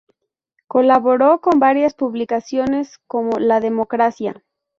Colaboró 0.67 1.41
con 1.41 1.59
varias 1.59 1.93
publicaciones, 1.93 2.97
como 3.05 3.37
"La 3.37 3.59
Democracia". 3.59 4.43